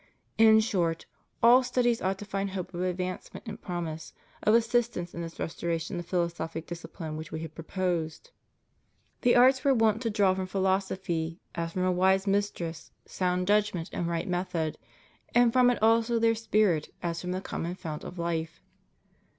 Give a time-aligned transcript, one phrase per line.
[0.39, 1.05] In short,
[1.43, 5.99] all studies ought to find hope of advancement and promise of assistance in this restoration
[5.99, 8.31] of philosophic discipline which We have proposed.
[9.21, 13.91] The arts were wont to draw from philosophy, as from a wise mistress, sound judgment
[13.93, 14.79] and right method,
[15.35, 18.59] and from it also their spirit as from the common fount of life.